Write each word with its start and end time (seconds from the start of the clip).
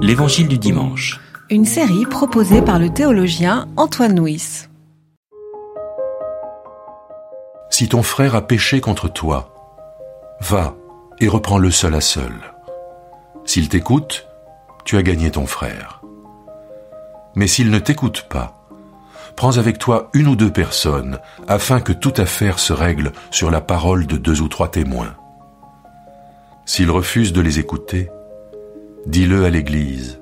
L'Évangile 0.00 0.48
du 0.48 0.58
dimanche. 0.58 1.20
Une 1.50 1.64
série 1.64 2.06
proposée 2.06 2.62
par 2.62 2.78
le 2.78 2.90
théologien 2.90 3.68
Antoine 3.76 4.18
Nuis. 4.18 4.68
Si 7.70 7.88
ton 7.88 8.02
frère 8.02 8.34
a 8.34 8.46
péché 8.46 8.80
contre 8.80 9.08
toi, 9.08 9.54
va 10.40 10.74
et 11.20 11.28
reprends-le 11.28 11.70
seul 11.70 11.94
à 11.94 12.00
seul. 12.00 12.32
S'il 13.44 13.68
t'écoute, 13.68 14.26
tu 14.84 14.96
as 14.96 15.02
gagné 15.02 15.30
ton 15.30 15.46
frère. 15.46 16.00
Mais 17.34 17.46
s'il 17.46 17.70
ne 17.70 17.78
t'écoute 17.78 18.26
pas, 18.28 18.54
prends 19.36 19.58
avec 19.58 19.78
toi 19.78 20.08
une 20.14 20.28
ou 20.28 20.36
deux 20.36 20.52
personnes 20.52 21.18
afin 21.46 21.80
que 21.80 21.92
toute 21.92 22.18
affaire 22.18 22.58
se 22.58 22.72
règle 22.72 23.12
sur 23.30 23.50
la 23.50 23.60
parole 23.60 24.06
de 24.06 24.16
deux 24.16 24.40
ou 24.40 24.48
trois 24.48 24.68
témoins. 24.68 25.14
S'il 26.64 26.90
refuse 26.90 27.32
de 27.32 27.40
les 27.40 27.58
écouter, 27.58 28.10
dis-le 29.08 29.44
à 29.44 29.50
l'Église. 29.50 30.20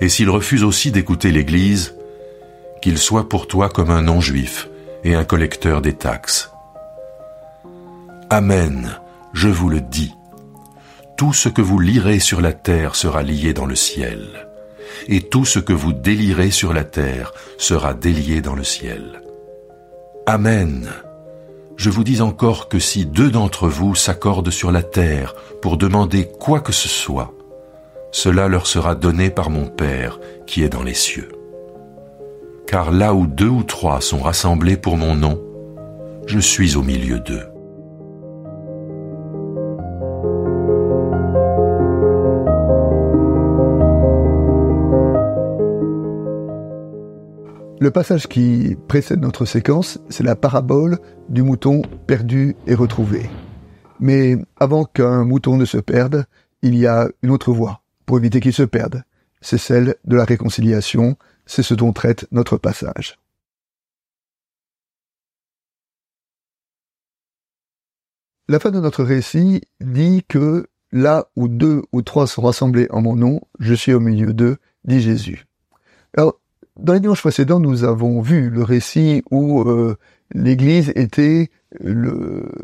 Et 0.00 0.08
s'il 0.08 0.30
refuse 0.30 0.62
aussi 0.62 0.92
d'écouter 0.92 1.32
l'Église, 1.32 1.94
qu'il 2.80 2.98
soit 2.98 3.28
pour 3.28 3.48
toi 3.48 3.68
comme 3.68 3.90
un 3.90 4.02
non-juif 4.02 4.68
et 5.04 5.14
un 5.14 5.24
collecteur 5.24 5.82
des 5.82 5.94
taxes. 5.94 6.50
Amen, 8.30 8.98
je 9.32 9.48
vous 9.48 9.68
le 9.68 9.80
dis. 9.80 10.14
Tout 11.16 11.32
ce 11.32 11.48
que 11.48 11.62
vous 11.62 11.80
lirez 11.80 12.20
sur 12.20 12.40
la 12.40 12.52
terre 12.52 12.94
sera 12.94 13.22
lié 13.22 13.52
dans 13.52 13.66
le 13.66 13.74
ciel, 13.74 14.48
et 15.08 15.22
tout 15.22 15.44
ce 15.44 15.58
que 15.58 15.72
vous 15.72 15.92
délirez 15.92 16.50
sur 16.50 16.72
la 16.72 16.84
terre 16.84 17.32
sera 17.58 17.94
délié 17.94 18.40
dans 18.40 18.54
le 18.54 18.64
ciel. 18.64 19.22
Amen. 20.26 20.88
Je 21.76 21.90
vous 21.90 22.04
dis 22.04 22.20
encore 22.20 22.68
que 22.68 22.78
si 22.78 23.04
deux 23.04 23.30
d'entre 23.30 23.68
vous 23.68 23.94
s'accordent 23.94 24.50
sur 24.50 24.72
la 24.72 24.82
terre 24.82 25.34
pour 25.60 25.76
demander 25.76 26.28
quoi 26.38 26.60
que 26.60 26.72
ce 26.72 26.88
soit, 26.88 27.35
cela 28.16 28.48
leur 28.48 28.66
sera 28.66 28.94
donné 28.94 29.28
par 29.28 29.50
mon 29.50 29.66
Père 29.66 30.18
qui 30.46 30.62
est 30.62 30.70
dans 30.70 30.82
les 30.82 30.94
cieux. 30.94 31.28
Car 32.66 32.90
là 32.90 33.12
où 33.12 33.26
deux 33.26 33.50
ou 33.50 33.62
trois 33.62 34.00
sont 34.00 34.20
rassemblés 34.20 34.78
pour 34.78 34.96
mon 34.96 35.14
nom, 35.14 35.38
je 36.26 36.38
suis 36.38 36.78
au 36.78 36.82
milieu 36.82 37.20
d'eux. 37.20 37.44
Le 47.78 47.90
passage 47.90 48.28
qui 48.28 48.78
précède 48.88 49.20
notre 49.20 49.44
séquence, 49.44 49.98
c'est 50.08 50.24
la 50.24 50.36
parabole 50.36 51.00
du 51.28 51.42
mouton 51.42 51.82
perdu 52.06 52.56
et 52.66 52.74
retrouvé. 52.74 53.28
Mais 54.00 54.36
avant 54.58 54.86
qu'un 54.86 55.26
mouton 55.26 55.58
ne 55.58 55.66
se 55.66 55.76
perde, 55.76 56.24
il 56.62 56.78
y 56.78 56.86
a 56.86 57.08
une 57.22 57.30
autre 57.30 57.52
voie 57.52 57.82
pour 58.06 58.18
éviter 58.18 58.40
qu'il 58.40 58.52
se 58.52 58.62
perde. 58.62 59.02
C'est 59.40 59.58
celle 59.58 59.96
de 60.04 60.16
la 60.16 60.24
réconciliation, 60.24 61.16
c'est 61.44 61.62
ce 61.62 61.74
dont 61.74 61.92
traite 61.92 62.26
notre 62.30 62.56
passage. 62.56 63.18
La 68.48 68.60
fin 68.60 68.70
de 68.70 68.80
notre 68.80 69.02
récit 69.02 69.62
dit 69.80 70.24
que 70.28 70.68
là 70.92 71.26
où 71.34 71.48
deux 71.48 71.82
ou 71.92 72.02
trois 72.02 72.28
sont 72.28 72.42
rassemblés 72.42 72.86
en 72.90 73.02
mon 73.02 73.16
nom, 73.16 73.40
je 73.58 73.74
suis 73.74 73.92
au 73.92 73.98
milieu 73.98 74.32
d'eux, 74.32 74.56
dit 74.84 75.00
Jésus. 75.00 75.46
Alors, 76.16 76.40
dans 76.76 76.92
les 76.92 77.00
dimanches 77.00 77.22
précédents, 77.22 77.58
nous 77.58 77.82
avons 77.82 78.20
vu 78.20 78.48
le 78.48 78.62
récit 78.62 79.22
où 79.30 79.62
euh, 79.62 79.96
l'Église 80.32 80.92
était 80.94 81.50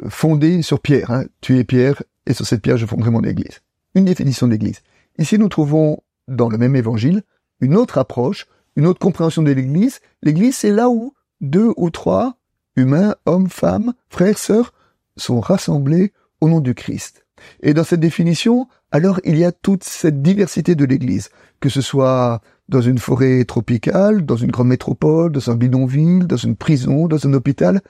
fondée 0.09 0.63
sur 0.63 0.81
Pierre. 0.81 1.11
Hein. 1.11 1.25
Tu 1.41 1.59
es 1.59 1.65
Pierre, 1.65 2.03
et 2.27 2.33
sur 2.33 2.47
cette 2.47 2.63
pierre 2.63 2.77
je 2.77 2.87
fonderai 2.87 3.11
mon 3.11 3.23
Église. 3.23 3.61
Une 3.95 4.05
définition 4.05 4.47
de 4.47 4.53
l'Église. 4.53 4.83
Ici, 5.19 5.39
nous 5.39 5.49
trouvons 5.49 6.03
dans 6.29 6.49
le 6.49 6.59
même 6.59 6.77
évangile 6.77 7.23
une 7.61 7.77
autre 7.77 7.99
approche, 7.99 8.47
une 8.77 8.87
autre 8.87 8.99
compréhension 8.99 9.43
de 9.43 9.53
l'Église. 9.53 10.01
L'Église, 10.23 10.57
c'est 10.57 10.71
là 10.71 10.89
où 10.89 11.15
deux 11.41 11.73
ou 11.77 11.91
trois 11.91 12.39
humains, 12.77 13.15
hommes, 13.27 13.51
femmes, 13.51 13.93
frères, 14.09 14.39
sœurs, 14.39 14.73
sont 15.17 15.41
rassemblés 15.41 16.13
au 16.41 16.49
nom 16.49 16.61
du 16.61 16.75
Christ. 16.75 17.27
Et 17.63 17.75
dans 17.75 17.85
cette 17.85 18.01
définition, 18.01 18.69
alors 18.91 19.21
il 19.25 19.37
y 19.37 19.45
a 19.45 19.53
toute 19.53 19.85
cette 19.85 20.23
diversité 20.23 20.75
de 20.75 20.85
l'Église, 20.85 21.31
que 21.61 21.69
ce 21.69 21.81
soit 21.81 22.41
dans 22.69 22.81
une 22.81 22.99
forêt 22.99 23.45
tropicale, 23.45 24.25
dans 24.25 24.37
une 24.37 24.51
grande 24.51 24.69
métropole, 24.69 25.33
dans 25.33 25.51
un 25.51 25.57
bidonville, 25.57 26.27
dans 26.27 26.37
une 26.37 26.57
prison, 26.57 27.09
dans 27.09 27.27
un 27.27 27.33
hôpital. 27.35 27.81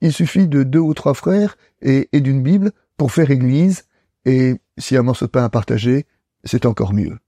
Il 0.00 0.12
suffit 0.12 0.48
de 0.48 0.62
deux 0.62 0.80
ou 0.80 0.94
trois 0.94 1.14
frères 1.14 1.56
et, 1.80 2.08
d'une 2.12 2.42
Bible 2.42 2.72
pour 2.96 3.12
faire 3.12 3.30
Église, 3.30 3.84
et 4.24 4.56
si 4.78 4.96
un 4.96 5.02
morceau 5.02 5.26
de 5.26 5.30
pain 5.30 5.44
à 5.44 5.48
partager, 5.48 6.06
c'est 6.46 6.66
encore 6.66 6.92
mieux. 6.92 7.18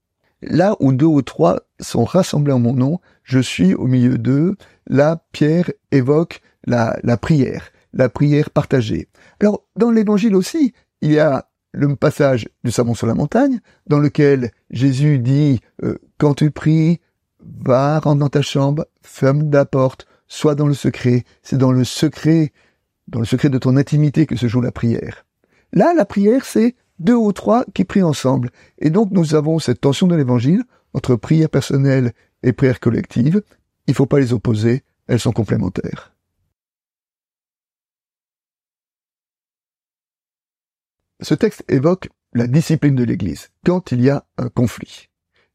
Là 0.41 0.75
où 0.79 0.93
deux 0.93 1.05
ou 1.05 1.21
trois 1.21 1.61
sont 1.79 2.05
rassemblés 2.05 2.53
en 2.53 2.59
mon 2.59 2.73
nom, 2.73 2.99
je 3.23 3.39
suis 3.39 3.73
au 3.73 3.87
milieu 3.87 4.17
d'eux. 4.17 4.55
Là, 4.87 5.23
Pierre 5.31 5.69
évoque 5.91 6.41
la, 6.65 6.95
prière, 7.17 7.71
la 7.93 8.09
prière 8.09 8.49
partagée. 8.49 9.09
Alors, 9.41 9.65
dans 9.75 9.91
l'évangile 9.91 10.35
aussi, 10.35 10.73
il 11.01 11.11
y 11.11 11.19
a 11.19 11.49
le 11.71 11.95
passage 11.95 12.47
du 12.63 12.71
Sermon 12.71 12.95
sur 12.95 13.07
la 13.07 13.13
montagne, 13.13 13.59
dans 13.87 13.99
lequel 13.99 14.51
Jésus 14.71 15.19
dit 15.19 15.59
euh, 15.83 15.97
Quand 16.17 16.35
tu 16.35 16.51
pries, 16.51 16.99
va, 17.41 17.99
rentre 17.99 18.19
dans 18.19 18.29
ta 18.29 18.41
chambre, 18.41 18.87
ferme 19.01 19.51
la 19.51 19.65
porte, 19.65 20.07
sois 20.27 20.55
dans 20.55 20.67
le 20.67 20.73
secret. 20.73 21.25
C'est 21.43 21.57
dans 21.57 21.71
le 21.71 21.83
secret, 21.83 22.53
dans 23.07 23.19
le 23.19 23.25
secret 23.25 23.49
de 23.49 23.57
ton 23.57 23.77
intimité 23.77 24.25
que 24.25 24.35
se 24.35 24.47
joue 24.47 24.61
la 24.61 24.71
prière. 24.71 25.25
Là, 25.73 25.93
la 25.93 26.05
prière, 26.05 26.45
c'est 26.45 26.75
deux 26.99 27.15
ou 27.15 27.31
trois 27.31 27.65
qui 27.73 27.85
prient 27.85 28.03
ensemble. 28.03 28.51
Et 28.77 28.89
donc, 28.89 29.11
nous 29.11 29.35
avons 29.35 29.59
cette 29.59 29.81
tension 29.81 30.07
de 30.07 30.15
l'évangile 30.15 30.63
entre 30.93 31.15
prière 31.15 31.49
personnelle 31.49 32.13
et 32.43 32.53
prière 32.53 32.79
collective. 32.79 33.41
Il 33.87 33.91
ne 33.91 33.95
faut 33.95 34.05
pas 34.05 34.19
les 34.19 34.33
opposer, 34.33 34.83
elles 35.07 35.19
sont 35.19 35.31
complémentaires. 35.31 36.13
Ce 41.21 41.33
texte 41.33 41.65
évoque 41.67 42.09
la 42.33 42.47
discipline 42.47 42.95
de 42.95 43.03
l'Église, 43.03 43.49
quand 43.65 43.91
il 43.91 44.01
y 44.01 44.09
a 44.09 44.25
un 44.37 44.49
conflit. 44.49 45.09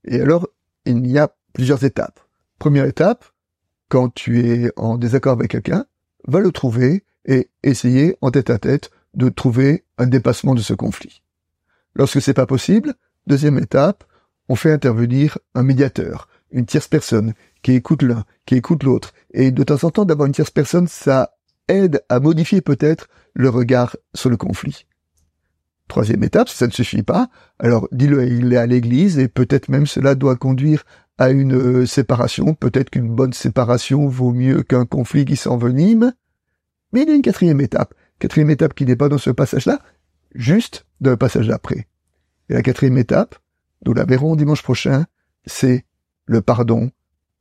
Et 0.04 0.20
alors, 0.20 0.48
il 0.84 1.06
y 1.06 1.18
a 1.18 1.34
plusieurs 1.54 1.84
étapes. 1.84 2.20
Première 2.58 2.84
étape, 2.84 3.24
quand 3.88 4.12
tu 4.12 4.46
es 4.46 4.70
en 4.76 4.98
désaccord 4.98 5.32
avec 5.32 5.52
quelqu'un, 5.52 5.86
va 6.26 6.40
le 6.40 6.52
trouver 6.52 7.04
et 7.26 7.50
essayer 7.62 8.16
en 8.20 8.30
tête 8.30 8.50
à 8.50 8.58
tête 8.58 8.90
de 9.14 9.28
trouver 9.28 9.84
un 9.96 10.06
dépassement 10.06 10.54
de 10.54 10.60
ce 10.60 10.74
conflit. 10.74 11.23
Lorsque 11.94 12.20
c'est 12.20 12.34
pas 12.34 12.46
possible, 12.46 12.94
deuxième 13.26 13.58
étape, 13.58 14.04
on 14.48 14.56
fait 14.56 14.72
intervenir 14.72 15.38
un 15.54 15.62
médiateur, 15.62 16.28
une 16.50 16.66
tierce 16.66 16.88
personne, 16.88 17.34
qui 17.62 17.72
écoute 17.72 18.02
l'un, 18.02 18.24
qui 18.46 18.56
écoute 18.56 18.82
l'autre. 18.82 19.12
Et 19.32 19.50
de 19.50 19.62
temps 19.62 19.82
en 19.84 19.90
temps, 19.90 20.04
d'avoir 20.04 20.26
une 20.26 20.34
tierce 20.34 20.50
personne, 20.50 20.86
ça 20.86 21.34
aide 21.68 22.02
à 22.08 22.20
modifier 22.20 22.60
peut-être 22.60 23.08
le 23.32 23.48
regard 23.48 23.96
sur 24.14 24.30
le 24.30 24.36
conflit. 24.36 24.86
Troisième 25.88 26.24
étape, 26.24 26.48
ça 26.48 26.66
ne 26.66 26.72
suffit 26.72 27.02
pas, 27.02 27.28
alors 27.58 27.88
dis-le, 27.92 28.26
il 28.26 28.52
est 28.52 28.56
à 28.56 28.66
l'église 28.66 29.18
et 29.18 29.28
peut-être 29.28 29.68
même 29.68 29.86
cela 29.86 30.14
doit 30.14 30.36
conduire 30.36 30.84
à 31.18 31.30
une 31.30 31.54
euh, 31.54 31.86
séparation. 31.86 32.54
Peut-être 32.54 32.90
qu'une 32.90 33.14
bonne 33.14 33.32
séparation 33.32 34.08
vaut 34.08 34.32
mieux 34.32 34.62
qu'un 34.62 34.86
conflit 34.86 35.24
qui 35.24 35.36
s'envenime. 35.36 36.12
Mais 36.92 37.02
il 37.02 37.08
y 37.08 37.12
a 37.12 37.14
une 37.14 37.22
quatrième 37.22 37.60
étape. 37.60 37.94
Quatrième 38.18 38.50
étape 38.50 38.74
qui 38.74 38.86
n'est 38.86 38.96
pas 38.96 39.08
dans 39.08 39.18
ce 39.18 39.30
passage-là, 39.30 39.80
juste 40.34 40.86
le 41.00 41.16
passage 41.16 41.48
d'après. 41.48 41.86
Et 42.48 42.54
la 42.54 42.62
quatrième 42.62 42.98
étape, 42.98 43.36
nous 43.86 43.94
la 43.94 44.04
verrons 44.04 44.36
dimanche 44.36 44.62
prochain, 44.62 45.06
c'est 45.46 45.84
le 46.26 46.40
pardon, 46.40 46.90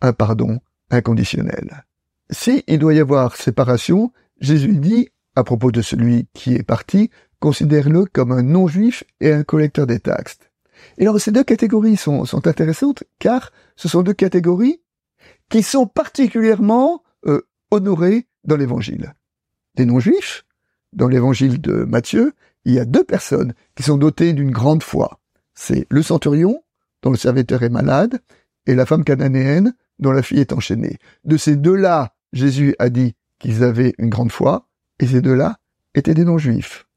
un 0.01 0.13
pardon 0.13 0.59
inconditionnel. 0.89 1.85
Si 2.29 2.63
il 2.67 2.79
doit 2.79 2.93
y 2.93 2.99
avoir 2.99 3.35
séparation, 3.35 4.11
Jésus 4.39 4.75
dit, 4.77 5.09
à 5.35 5.43
propos 5.43 5.71
de 5.71 5.81
celui 5.81 6.27
qui 6.33 6.53
est 6.53 6.63
parti, 6.63 7.09
considère-le 7.39 8.05
comme 8.05 8.31
un 8.31 8.43
non-juif 8.43 9.03
et 9.19 9.31
un 9.31 9.43
collecteur 9.43 9.87
des 9.87 9.99
taxes. 9.99 10.39
Et 10.97 11.03
alors 11.03 11.19
ces 11.19 11.31
deux 11.31 11.43
catégories 11.43 11.97
sont, 11.97 12.25
sont 12.25 12.47
intéressantes 12.47 13.03
car 13.19 13.51
ce 13.75 13.87
sont 13.87 14.01
deux 14.01 14.13
catégories 14.13 14.81
qui 15.49 15.63
sont 15.63 15.85
particulièrement 15.85 17.03
euh, 17.25 17.41
honorées 17.71 18.27
dans 18.43 18.57
l'évangile. 18.57 19.13
Des 19.75 19.85
non-juifs, 19.85 20.45
dans 20.93 21.07
l'évangile 21.07 21.61
de 21.61 21.83
Matthieu, 21.83 22.33
il 22.65 22.73
y 22.73 22.79
a 22.79 22.85
deux 22.85 23.03
personnes 23.03 23.53
qui 23.75 23.83
sont 23.83 23.97
dotées 23.97 24.33
d'une 24.33 24.51
grande 24.51 24.83
foi. 24.83 25.19
C'est 25.53 25.85
le 25.89 26.01
centurion, 26.01 26.63
dont 27.01 27.11
le 27.11 27.17
serviteur 27.17 27.63
est 27.63 27.69
malade, 27.69 28.21
et 28.65 28.75
la 28.75 28.85
femme 28.85 29.03
cananéenne, 29.03 29.73
dont 29.99 30.11
la 30.11 30.21
fille 30.21 30.39
est 30.39 30.53
enchaînée. 30.53 30.97
De 31.25 31.37
ces 31.37 31.55
deux-là, 31.55 32.15
Jésus 32.31 32.75
a 32.79 32.89
dit 32.89 33.15
qu'ils 33.39 33.63
avaient 33.63 33.93
une 33.97 34.09
grande 34.09 34.31
foi, 34.31 34.67
et 34.99 35.07
ces 35.07 35.21
deux-là 35.21 35.59
étaient 35.95 36.13
des 36.13 36.25
non-juifs. 36.25 36.87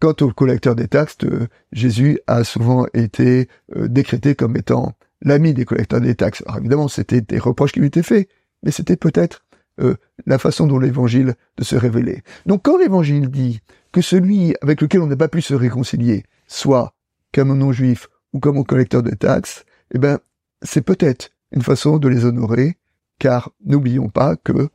Quant 0.00 0.14
au 0.22 0.32
collecteur 0.32 0.74
des 0.74 0.88
taxes, 0.88 1.18
euh, 1.24 1.46
Jésus 1.72 2.20
a 2.26 2.42
souvent 2.44 2.86
été 2.94 3.48
euh, 3.76 3.86
décrété 3.88 4.34
comme 4.34 4.56
étant 4.56 4.94
l'ami 5.20 5.52
des 5.52 5.66
collecteurs 5.66 6.00
des 6.00 6.14
taxes. 6.14 6.42
Alors 6.46 6.58
évidemment, 6.58 6.88
c'était 6.88 7.20
des 7.20 7.38
reproches 7.38 7.72
qui 7.72 7.80
lui 7.80 7.88
étaient 7.88 8.02
faits, 8.02 8.28
mais 8.62 8.70
c'était 8.70 8.96
peut-être 8.96 9.44
euh, 9.80 9.96
la 10.26 10.38
façon 10.38 10.66
dont 10.66 10.78
l'évangile 10.78 11.34
de 11.58 11.64
se 11.64 11.76
révéler. 11.76 12.22
Donc 12.46 12.62
quand 12.62 12.78
l'évangile 12.78 13.28
dit 13.28 13.60
que 13.92 14.00
celui 14.00 14.54
avec 14.62 14.80
lequel 14.80 15.00
on 15.00 15.06
n'a 15.06 15.16
pas 15.16 15.28
pu 15.28 15.42
se 15.42 15.54
réconcilier 15.54 16.24
soit 16.46 16.94
comme 17.32 17.50
un 17.50 17.56
non-juif 17.56 18.08
ou 18.32 18.40
comme 18.40 18.58
aux 18.58 18.64
collecteurs 18.64 19.02
de 19.02 19.14
taxes, 19.14 19.64
eh 19.92 19.98
ben, 19.98 20.18
c'est 20.62 20.82
peut-être 20.82 21.30
une 21.52 21.62
façon 21.62 21.98
de 21.98 22.08
les 22.08 22.24
honorer, 22.24 22.78
car 23.18 23.50
n'oublions 23.64 24.08
pas 24.08 24.36
que 24.36 24.68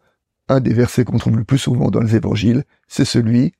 un 0.47 0.59
des 0.59 0.73
versets 0.73 1.05
qu'on 1.05 1.17
trouve 1.17 1.37
le 1.37 1.43
plus 1.43 1.57
souvent 1.57 1.89
dans 1.89 2.01
les 2.01 2.15
évangiles, 2.15 2.63
c'est 2.87 3.05
celui, 3.05 3.53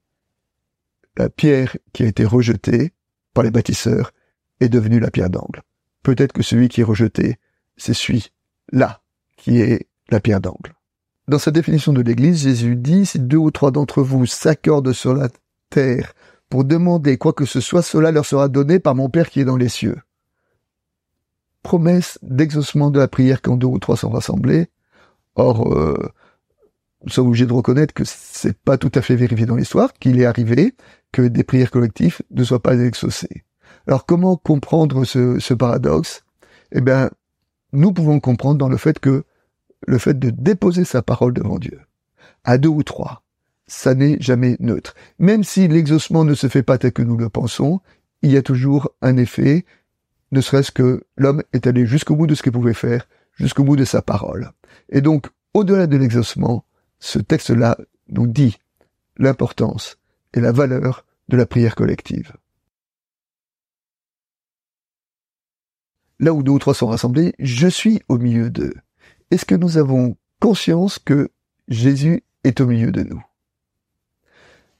la 1.18 1.30
pierre 1.30 1.78
qui 1.94 2.04
a 2.04 2.08
été 2.08 2.26
rejetée 2.26 2.94
par 3.34 3.44
les 3.44 3.52
bâtisseurs 3.52 4.12
est 4.60 4.70
devenue 4.70 5.00
la 5.00 5.12
pierre 5.12 5.30
d'angle. 5.30 5.64
Peut-être 6.04 6.34
que 6.34 6.44
celui 6.44 6.70
qui 6.70 6.82
est 6.82 6.86
rejeté, 6.86 7.38
c'est 7.78 7.94
celui-là 7.94 9.02
qui 9.38 9.60
est 9.60 9.88
la 10.10 10.20
pierre 10.20 10.42
d'angle. 10.42 10.76
Dans 11.28 11.40
sa 11.40 11.50
définition 11.50 11.92
de 11.92 12.02
l'Église, 12.02 12.44
Jésus 12.44 12.76
dit, 12.76 13.06
si 13.08 13.20
deux 13.20 13.38
ou 13.38 13.50
trois 13.50 13.72
d'entre 13.72 14.04
vous 14.04 14.28
s'accordent 14.28 14.94
sur 14.94 15.16
la 15.16 15.30
pour 16.50 16.64
demander 16.64 17.18
quoi 17.18 17.34
que 17.34 17.46
ce 17.46 17.60
soit, 17.60 17.82
cela 17.82 18.12
leur 18.12 18.26
sera 18.26 18.48
donné 18.48 18.80
par 18.80 18.96
mon 18.96 19.10
Père 19.10 19.30
qui 19.30 19.40
est 19.40 19.46
dans 19.46 19.58
les 19.58 19.70
cieux. 19.70 19.98
Promesse 21.64 22.20
d'exaucement 22.22 22.92
de 22.92 23.00
la 23.00 23.08
prière 23.08 23.42
quand 23.42 23.58
deux 23.58 23.68
ou 23.68 23.80
trois 23.80 23.98
sont 23.98 24.10
rassemblés. 24.10 24.68
Or, 25.36 25.74
euh, 25.74 25.98
nous 27.04 27.10
sommes 27.10 27.28
obligés 27.28 27.48
de 27.48 27.54
reconnaître 27.54 27.94
que 27.94 28.04
c'est 28.06 28.58
pas 28.58 28.78
tout 28.78 28.92
à 28.94 29.02
fait 29.02 29.16
vérifié 29.16 29.46
dans 29.46 29.56
l'histoire, 29.56 29.94
qu'il 29.94 30.20
est 30.20 30.26
arrivé 30.26 30.76
que 31.12 31.24
des 31.24 31.44
prières 31.44 31.72
collectives 31.72 32.22
ne 32.32 32.44
soient 32.44 32.62
pas 32.62 32.78
exaucées. 32.78 33.44
Alors, 33.88 34.06
comment 34.06 34.38
comprendre 34.38 35.04
ce 35.06 35.54
paradoxe? 35.54 36.24
Eh 36.72 36.82
bien, 36.82 37.10
nous 37.74 37.92
pouvons 37.92 38.20
comprendre 38.20 38.58
dans 38.58 38.70
le 38.70 38.78
fait 38.78 39.00
que 39.00 39.24
le 39.88 39.98
fait 39.98 40.18
de 40.18 40.30
déposer 40.30 40.86
sa 40.86 41.02
parole 41.02 41.34
devant 41.34 41.60
Dieu, 41.60 41.80
à 42.44 42.58
deux 42.58 42.70
ou 42.70 42.84
trois, 42.84 43.24
ça 43.68 43.96
n'est 43.96 44.18
jamais 44.20 44.58
neutre. 44.60 44.96
Même 45.20 45.44
si 45.44 45.68
l'exaucement 45.68 46.24
ne 46.24 46.34
se 46.34 46.48
fait 46.48 46.64
pas 46.64 46.78
tel 46.78 46.92
que 46.92 47.02
nous 47.02 47.18
le 47.18 47.30
pensons, 47.30 47.82
il 48.22 48.32
y 48.32 48.38
a 48.38 48.42
toujours 48.42 48.92
un 49.02 49.18
effet, 49.18 49.66
ne 50.32 50.42
serait-ce 50.42 50.72
que 50.72 51.04
l'homme 51.18 51.44
est 51.54 51.68
allé 51.68 51.86
jusqu'au 51.86 52.16
bout 52.16 52.28
de 52.28 52.36
ce 52.36 52.44
qu'il 52.44 52.52
pouvait 52.52 52.74
faire, 52.74 53.08
jusqu'au 53.34 53.64
bout 53.64 53.76
de 53.76 53.86
sa 53.86 54.02
parole. 54.02 54.52
Et 54.90 55.02
donc, 55.02 55.28
au-delà 55.54 55.88
de 55.88 55.98
l'exaucement, 55.98 56.66
ce 57.00 57.20
texte-là 57.20 57.78
nous 58.10 58.28
dit 58.28 58.58
l'importance 59.18 59.98
et 60.34 60.42
la 60.42 60.52
valeur 60.52 61.06
de 61.30 61.38
la 61.38 61.46
prière 61.46 61.76
collective. 61.76 62.34
Là 66.20 66.34
où 66.34 66.44
deux 66.44 66.52
ou 66.52 66.60
trois 66.60 66.74
sont 66.74 66.88
rassemblés, 66.88 67.34
je 67.40 67.68
suis 67.68 68.02
au 68.08 68.18
milieu 68.18 68.50
d'eux. 68.50 68.74
Est-ce 69.32 69.46
que 69.46 69.56
nous 69.56 69.78
avons 69.78 70.16
conscience 70.40 71.00
que 71.00 71.30
Jésus 71.68 72.24
est 72.44 72.62
au 72.62 72.68
milieu 72.68 72.92
de 72.92 73.04
nous? 73.04 73.24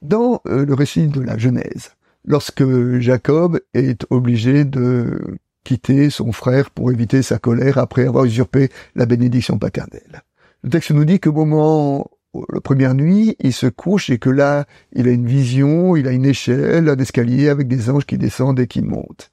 Dans 0.02 0.40
euh, 0.46 0.64
le 0.64 0.74
récit 0.74 1.08
de 1.08 1.20
la 1.20 1.38
Genèse, 1.38 1.96
lorsque 2.24 2.64
Jacob 2.98 3.60
est 3.74 4.06
obligé 4.10 4.64
de 4.64 5.38
quitter 5.64 6.10
son 6.10 6.32
frère 6.32 6.70
pour 6.70 6.92
éviter 6.92 7.22
sa 7.22 7.38
colère 7.38 7.78
après 7.78 8.06
avoir 8.06 8.24
usurpé 8.24 8.70
la 8.94 9.06
bénédiction 9.06 9.58
paternelle. 9.58 10.22
Le 10.62 10.70
texte 10.70 10.92
nous 10.92 11.04
dit 11.04 11.18
qu'au 11.18 11.32
moment, 11.32 12.10
la 12.52 12.60
première 12.60 12.94
nuit, 12.94 13.36
il 13.40 13.52
se 13.52 13.66
couche 13.66 14.10
et 14.10 14.18
que 14.18 14.30
là, 14.30 14.66
il 14.92 15.08
a 15.08 15.10
une 15.10 15.26
vision, 15.26 15.96
il 15.96 16.06
a 16.06 16.12
une 16.12 16.24
échelle, 16.24 16.88
un 16.88 16.96
escalier 16.96 17.48
avec 17.48 17.68
des 17.68 17.90
anges 17.90 18.06
qui 18.06 18.18
descendent 18.18 18.60
et 18.60 18.66
qui 18.66 18.82
montent. 18.82 19.30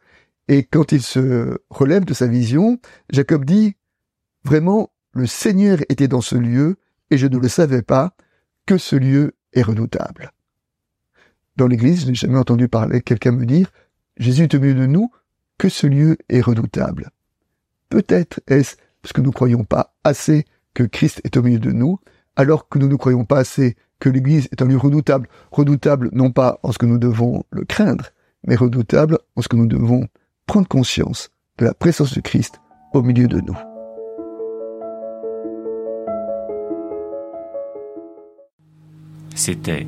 Et 0.47 0.63
quand 0.63 0.91
il 0.91 1.01
se 1.01 1.57
relève 1.69 2.05
de 2.05 2.13
sa 2.13 2.27
vision, 2.27 2.79
Jacob 3.09 3.45
dit, 3.45 3.75
vraiment, 4.43 4.91
le 5.13 5.25
Seigneur 5.25 5.79
était 5.89 6.07
dans 6.07 6.21
ce 6.21 6.35
lieu, 6.35 6.77
et 7.09 7.17
je 7.17 7.27
ne 7.27 7.37
le 7.37 7.47
savais 7.47 7.81
pas, 7.81 8.15
que 8.65 8.77
ce 8.77 8.95
lieu 8.95 9.35
est 9.53 9.61
redoutable. 9.61 10.31
Dans 11.55 11.67
l'église, 11.67 12.01
je 12.01 12.07
n'ai 12.07 12.15
jamais 12.15 12.37
entendu 12.37 12.67
parler 12.67 13.01
quelqu'un 13.01 13.31
me 13.31 13.45
dire, 13.45 13.71
Jésus 14.17 14.43
est 14.43 14.55
au 14.55 14.59
milieu 14.59 14.73
de 14.73 14.85
nous, 14.85 15.11
que 15.57 15.69
ce 15.69 15.87
lieu 15.87 16.17
est 16.29 16.41
redoutable. 16.41 17.11
Peut-être 17.89 18.41
est-ce 18.47 18.75
parce 19.01 19.13
que 19.13 19.21
nous 19.21 19.27
ne 19.27 19.33
croyons 19.33 19.63
pas 19.63 19.93
assez 20.03 20.45
que 20.73 20.83
Christ 20.83 21.21
est 21.23 21.37
au 21.37 21.43
milieu 21.43 21.59
de 21.59 21.71
nous, 21.71 21.99
alors 22.35 22.69
que 22.69 22.79
nous 22.79 22.87
ne 22.87 22.95
croyons 22.95 23.25
pas 23.25 23.39
assez 23.39 23.75
que 23.99 24.09
l'église 24.09 24.47
est 24.51 24.61
un 24.61 24.65
lieu 24.65 24.77
redoutable, 24.77 25.29
redoutable 25.51 26.09
non 26.13 26.31
pas 26.31 26.59
en 26.63 26.71
ce 26.71 26.77
que 26.77 26.85
nous 26.85 26.97
devons 26.97 27.43
le 27.51 27.65
craindre, 27.65 28.09
mais 28.47 28.55
redoutable 28.55 29.19
en 29.35 29.41
ce 29.41 29.47
que 29.47 29.55
nous 29.55 29.67
devons 29.67 30.07
prendre 30.47 30.67
conscience 30.67 31.29
de 31.57 31.65
la 31.65 31.73
présence 31.73 32.15
de 32.15 32.21
Christ 32.21 32.59
au 32.93 33.03
milieu 33.03 33.27
de 33.27 33.39
nous. 33.41 33.57
C'était 39.35 39.87